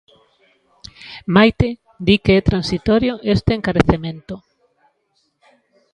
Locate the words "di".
2.05-2.15